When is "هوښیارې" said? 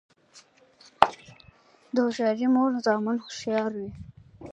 2.05-2.47